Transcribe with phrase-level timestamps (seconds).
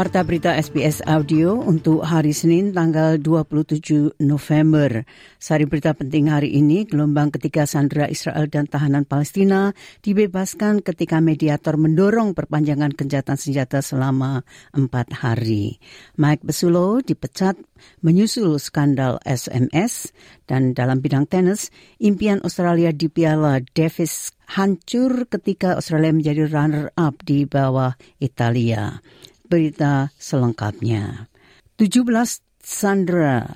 [0.00, 5.04] Warta berita SBS Audio untuk hari Senin tanggal 27 November.
[5.36, 11.76] Sari berita penting hari ini, gelombang ketiga sandera Israel dan tahanan Palestina dibebaskan ketika mediator
[11.76, 14.40] mendorong perpanjangan kencatan senjata selama
[14.72, 15.76] empat hari.
[16.16, 17.60] Mike Besulo dipecat
[18.00, 20.16] menyusul skandal SMS
[20.48, 21.68] dan dalam bidang tenis,
[22.00, 28.96] impian Australia di Piala Davis hancur ketika Australia menjadi runner-up di bawah Italia
[29.50, 31.26] berita selengkapnya.
[31.74, 32.06] 17
[32.62, 33.50] sandera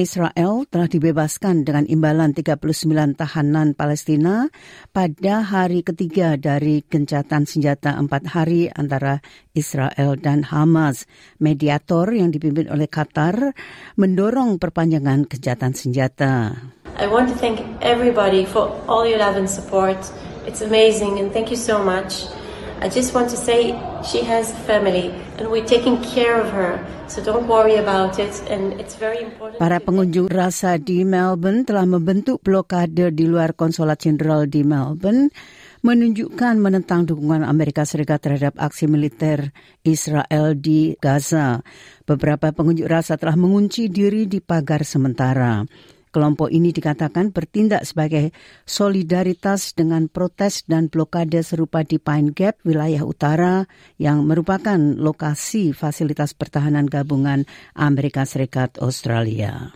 [0.00, 4.48] Israel telah dibebaskan dengan imbalan 39 tahanan Palestina
[4.96, 9.20] pada hari ketiga dari gencatan senjata empat hari antara
[9.52, 11.04] Israel dan Hamas.
[11.36, 13.52] Mediator yang dipimpin oleh Qatar
[14.00, 16.54] mendorong perpanjangan gencatan senjata.
[16.96, 20.00] I want to thank everybody for all your love and support.
[20.48, 22.39] It's amazing and thank you so much.
[22.80, 26.80] I just want to say she has a family and we're taking care of her.
[27.12, 29.60] So don't worry about it and it's very important.
[29.60, 35.28] Para pengunjuk rasa di Melbourne telah membentuk blokade di luar konsulat jenderal di Melbourne
[35.84, 39.52] menunjukkan menentang dukungan Amerika Serikat terhadap aksi militer
[39.84, 41.60] Israel di Gaza.
[42.08, 45.68] Beberapa pengunjuk rasa telah mengunci diri di pagar sementara.
[46.10, 48.34] Kelompok ini dikatakan bertindak sebagai
[48.66, 56.34] solidaritas dengan protes dan blokade serupa di Pine Gap, wilayah utara, yang merupakan lokasi fasilitas
[56.34, 57.46] pertahanan gabungan
[57.78, 59.70] Amerika Serikat Australia.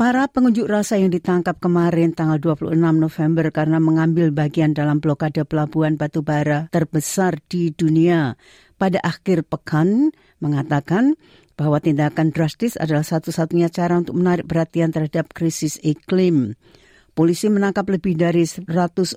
[0.00, 6.00] Para pengunjuk rasa yang ditangkap kemarin tanggal 26 November karena mengambil bagian dalam blokade pelabuhan
[6.00, 8.32] batubara terbesar di dunia
[8.80, 10.08] pada akhir pekan
[10.40, 11.20] mengatakan
[11.60, 16.56] bahwa tindakan drastis adalah satu-satunya cara untuk menarik perhatian terhadap krisis iklim.
[17.12, 18.64] Polisi menangkap lebih dari 100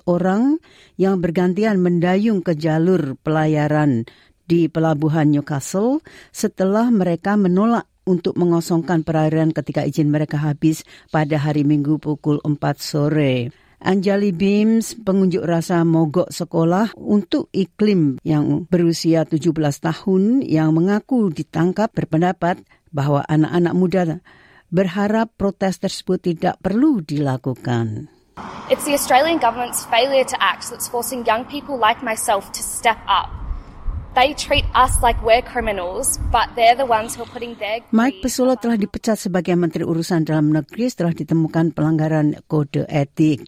[0.04, 0.60] orang
[1.00, 4.04] yang bergantian mendayung ke jalur pelayaran
[4.44, 11.64] di pelabuhan Newcastle setelah mereka menolak untuk mengosongkan perairan ketika izin mereka habis pada hari
[11.64, 13.63] Minggu pukul 4 sore.
[13.84, 21.92] Anjali Beams, pengunjuk rasa mogok sekolah untuk iklim yang berusia 17 tahun yang mengaku ditangkap
[21.92, 24.02] berpendapat bahwa anak-anak muda
[24.72, 28.08] berharap protes tersebut tidak perlu dilakukan.
[28.72, 32.96] It's the Australian government's failure to act that's forcing young people like myself to step
[33.04, 33.43] up.
[37.90, 43.42] Mike Pesulo telah dipecat sebagai Menteri Urusan Dalam Negeri setelah ditemukan pelanggaran kode etik.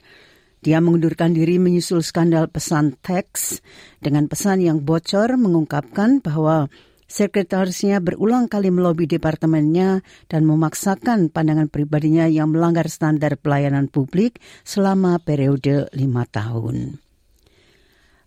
[0.59, 3.63] Dia mengundurkan diri menyusul skandal pesan teks
[4.03, 6.67] dengan pesan yang bocor mengungkapkan bahwa
[7.07, 15.23] sekretarisnya berulang kali melobi departemennya dan memaksakan pandangan pribadinya yang melanggar standar pelayanan publik selama
[15.23, 17.06] periode lima tahun.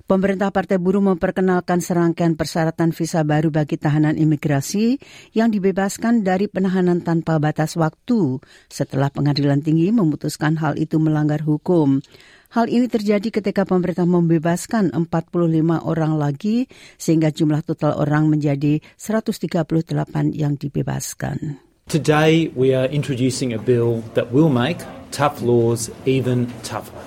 [0.09, 4.97] Pemerintah Partai Buruh memperkenalkan serangkaian persyaratan visa baru bagi tahanan imigrasi
[5.37, 8.41] yang dibebaskan dari penahanan tanpa batas waktu
[8.73, 12.01] setelah pengadilan tinggi memutuskan hal itu melanggar hukum.
[12.49, 16.65] Hal ini terjadi ketika pemerintah membebaskan 45 orang lagi
[16.97, 19.93] sehingga jumlah total orang menjadi 138
[20.33, 21.61] yang dibebaskan.
[21.85, 24.81] Today we are introducing a bill that will make
[25.13, 26.97] tough laws even tougher.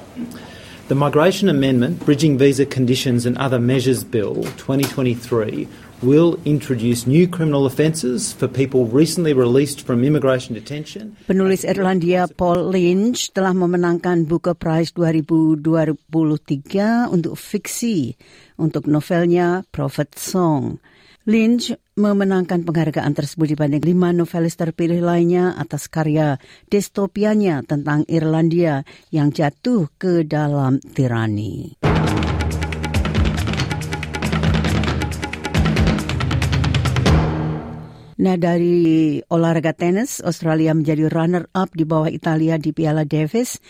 [0.93, 5.65] The Migration Amendment, Bridging Visa Conditions and Other Measures Bill 2023
[6.05, 11.17] will introduce new criminal offences for people recently released from immigration detention.
[11.25, 15.65] Penulis Irlandia Paul Lynch telah memenangkan Booker Prize 2023
[17.09, 18.13] untuk fiksi
[18.61, 20.77] untuk novelnya Prophet Song.
[21.23, 28.83] Lynch memenangkan penghargaan tersebut dibanding lima novelis terpilih lainnya atas karya distopianya tentang Irlandia
[29.15, 31.79] yang jatuh ke dalam tirani.
[38.23, 43.63] Nah dari olahraga tenis, Australia menjadi runner-up di bawah Italia di Piala Davis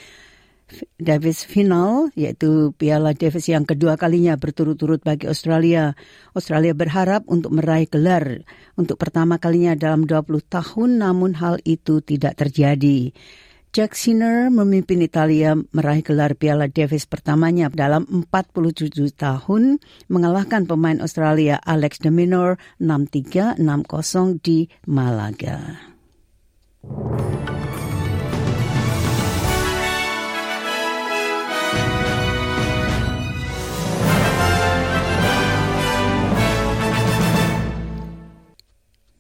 [0.97, 5.93] Davis final yaitu Piala Davis yang kedua kalinya berturut-turut bagi Australia.
[6.32, 8.43] Australia berharap untuk meraih gelar
[8.79, 13.12] untuk pertama kalinya dalam 20 tahun namun hal itu tidak terjadi.
[13.73, 19.81] Jack Sinner memimpin Italia meraih gelar Piala Davis pertamanya dalam 47 tahun
[20.12, 25.92] mengalahkan pemain Australia Alex de Minaur 6-3, 6-0 di Malaga.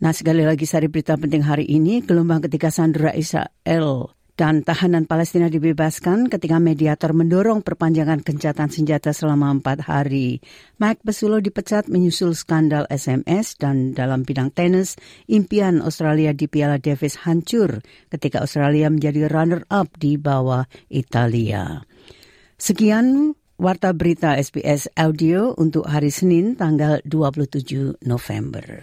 [0.02, 5.46] Nah, sekali lagi sari berita penting hari ini, gelombang ketiga Sandra Israel dan tahanan Palestina
[5.46, 10.42] dibebaskan ketika mediator mendorong perpanjangan gencatan senjata selama empat hari.
[10.82, 14.98] Mike Besulo dipecat menyusul skandal SMS dan dalam bidang tenis,
[15.30, 17.78] impian Australia di Piala Davis hancur
[18.10, 21.78] ketika Australia menjadi runner-up di bawah Italia.
[22.58, 28.82] Sekian Warta Berita SBS Audio untuk hari Senin tanggal 27 November.